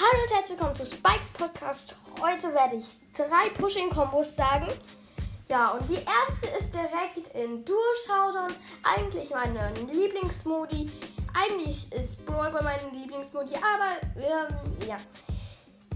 Hallo 0.00 0.22
und 0.22 0.32
herzlich 0.32 0.56
willkommen 0.56 0.76
zu 0.76 0.86
Spikes 0.86 1.26
Podcast. 1.32 1.96
Heute 2.20 2.54
werde 2.54 2.76
ich 2.76 2.84
drei 3.16 3.48
Pushing-Kombos 3.58 4.36
sagen. 4.36 4.68
Ja, 5.48 5.70
und 5.70 5.90
die 5.90 5.94
erste 5.94 6.46
ist 6.56 6.72
direkt 6.72 7.34
in 7.34 7.64
Duo. 7.64 7.76
Eigentlich 8.84 9.30
meine 9.30 9.72
Lieblingsmodi. 9.90 10.88
Eigentlich 11.34 11.90
ist 11.92 12.24
Brawl 12.24 12.52
meinem 12.52 12.94
Lieblingsmodi, 12.94 13.56
aber 13.56 14.22
ähm, 14.22 14.86
ja. 14.86 14.98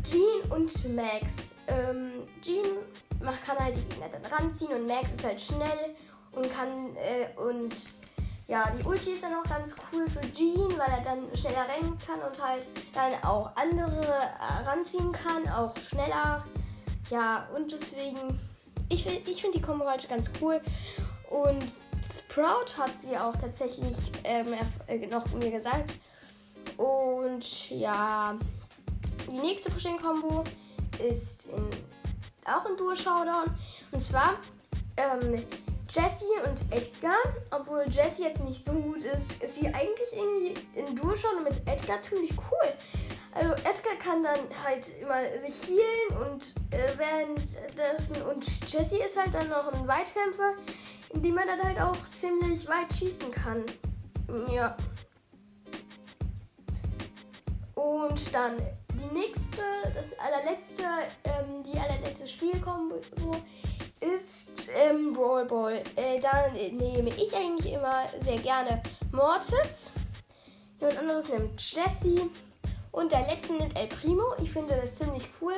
Jean 0.02 0.50
und 0.50 0.96
Max. 0.96 1.54
Ähm, 1.68 2.26
Jean 2.40 2.84
kann 3.46 3.56
halt 3.56 3.76
die 3.76 3.82
Gegner 3.82 4.08
dann 4.08 4.26
ranziehen 4.26 4.72
und 4.72 4.88
Max 4.88 5.12
ist 5.12 5.22
halt 5.22 5.40
schnell 5.40 5.94
und 6.32 6.52
kann 6.52 6.96
äh, 6.96 7.28
und 7.38 7.72
ja, 8.52 8.70
die 8.78 8.84
Ulti 8.84 9.12
ist 9.12 9.22
dann 9.22 9.34
auch 9.34 9.48
ganz 9.48 9.74
cool 9.90 10.06
für 10.06 10.20
Jean, 10.34 10.78
weil 10.78 10.90
er 10.90 11.00
dann 11.00 11.20
schneller 11.34 11.66
rennen 11.74 11.96
kann 12.06 12.20
und 12.20 12.38
halt 12.38 12.68
dann 12.92 13.14
auch 13.24 13.50
andere 13.56 14.04
äh, 14.04 14.68
ranziehen 14.68 15.10
kann, 15.10 15.48
auch 15.48 15.74
schneller. 15.78 16.44
Ja, 17.08 17.48
und 17.56 17.72
deswegen, 17.72 18.38
ich, 18.90 19.06
ich 19.06 19.40
finde 19.40 19.56
die 19.56 19.64
Kombo 19.64 19.86
halt 19.86 20.06
ganz 20.06 20.30
cool. 20.42 20.60
Und 21.30 21.64
Sprout 22.14 22.76
hat 22.76 22.90
sie 23.00 23.16
auch 23.16 23.34
tatsächlich 23.36 23.96
ähm, 24.24 24.48
äh, 24.86 25.06
noch 25.06 25.26
mir 25.32 25.50
gesagt. 25.50 25.94
Und 26.76 27.70
ja, 27.70 28.34
die 29.30 29.38
nächste 29.38 29.70
Pushing-Kombo 29.70 30.44
ist 31.02 31.46
in, 31.46 31.70
auch 32.44 32.68
in 32.68 32.76
Duo 32.76 32.94
Showdown. 32.94 33.46
Und 33.92 34.02
zwar 34.02 34.34
ähm, 34.98 35.42
Jessie 35.88 36.40
und 36.48 36.72
Edgar, 36.72 37.18
obwohl 37.50 37.84
Jessie 37.88 38.22
jetzt 38.24 38.42
nicht 38.44 38.64
so 38.64 38.72
gut 38.72 39.02
ist, 39.02 39.42
ist 39.42 39.56
sie 39.56 39.66
eigentlich 39.66 40.12
irgendwie 40.12 40.54
in 40.74 40.96
Duo 40.96 41.14
schon 41.14 41.42
mit 41.44 41.54
Edgar 41.66 42.00
ziemlich 42.00 42.32
cool. 42.32 42.72
Also 43.34 43.52
Edgar 43.54 43.96
kann 43.98 44.22
dann 44.22 44.40
halt 44.64 44.86
immer 45.00 45.20
sich 45.44 45.68
healen 45.68 46.32
und 46.32 46.54
äh, 46.70 46.98
währenddessen 46.98 48.22
und 48.22 48.44
Jessie 48.70 49.02
ist 49.04 49.18
halt 49.18 49.34
dann 49.34 49.48
noch 49.48 49.72
ein 49.72 49.88
Weitkämpfer, 49.88 50.52
in 51.14 51.22
dem 51.22 51.34
man 51.34 51.46
dann 51.46 51.62
halt 51.62 51.80
auch 51.80 51.96
ziemlich 52.14 52.68
weit 52.68 52.92
schießen 52.92 53.30
kann. 53.30 53.64
Ja. 54.50 54.76
Und 57.74 58.34
dann 58.34 58.56
die 58.92 59.14
nächste, 59.14 59.62
das 59.94 60.18
allerletzte, 60.18 60.82
ähm, 61.24 61.64
die 61.64 61.78
allerletzte 61.78 62.28
Spielkombo 62.28 63.00
ist 64.02 64.68
ähm, 64.74 65.12
Brawl 65.12 65.44
Ball. 65.46 65.82
Äh, 65.96 66.20
da 66.20 66.48
nehme 66.50 67.10
ich 67.10 67.34
eigentlich 67.34 67.72
immer 67.72 68.06
sehr 68.20 68.38
gerne 68.38 68.82
Mortis. 69.12 69.90
Jemand 70.80 70.98
anderes 70.98 71.28
nimmt 71.28 71.60
Jesse. 71.60 72.28
Und 72.90 73.10
der 73.10 73.26
letzte 73.26 73.54
nimmt 73.54 73.76
El 73.76 73.86
Primo. 73.86 74.24
Ich 74.42 74.50
finde 74.50 74.76
das 74.76 74.94
ziemlich 74.96 75.28
cool. 75.40 75.54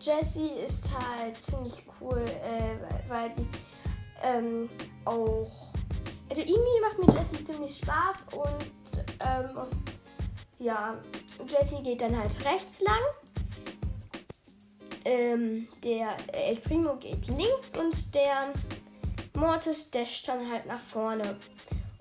Jesse 0.00 0.46
ist 0.46 0.84
halt 0.96 1.36
ziemlich 1.42 1.84
cool, 2.00 2.24
äh, 2.24 3.08
weil 3.08 3.32
sie 3.36 3.46
ähm, 4.22 4.68
auch. 5.04 5.50
Also 6.28 6.42
irgendwie 6.42 6.80
macht 6.80 6.98
mir 6.98 7.18
Jesse 7.18 7.44
ziemlich 7.44 7.76
Spaß 7.76 8.34
und 8.36 9.04
ähm, 9.18 9.66
ja, 10.60 10.94
Jesse 11.48 11.82
geht 11.82 12.02
dann 12.02 12.16
halt 12.16 12.44
rechts 12.44 12.80
lang 12.82 13.02
ähm, 15.04 15.68
der 15.82 16.16
El 16.32 16.56
Primo 16.56 16.96
geht 16.96 17.26
links 17.28 17.76
und 17.78 18.14
der 18.14 18.52
Mortis 19.34 19.90
dasht 19.90 20.28
dann 20.28 20.50
halt 20.50 20.66
nach 20.66 20.80
vorne. 20.80 21.36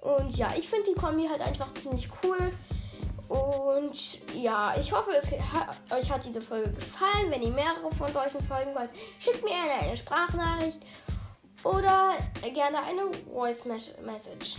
Und 0.01 0.35
ja, 0.35 0.49
ich 0.57 0.69
finde 0.69 0.91
die 0.91 0.99
Kombi 0.99 1.27
halt 1.27 1.41
einfach 1.41 1.73
ziemlich 1.73 2.09
cool. 2.23 2.51
Und 3.27 4.21
ja, 4.35 4.75
ich 4.79 4.91
hoffe, 4.91 5.11
hat, 5.11 5.77
euch 5.91 6.11
hat 6.11 6.25
diese 6.25 6.41
Folge 6.41 6.71
gefallen. 6.73 7.29
Wenn 7.29 7.43
ihr 7.43 7.51
mehrere 7.51 7.91
von 7.95 8.11
solchen 8.11 8.41
Folgen 8.41 8.73
wollt, 8.73 8.89
schickt 9.19 9.43
mir 9.43 9.51
gerne 9.51 9.87
eine 9.87 9.95
Sprachnachricht 9.95 10.79
oder 11.63 12.15
gerne 12.53 12.83
eine 12.83 13.03
Voice 13.31 13.65
Message. 13.65 14.57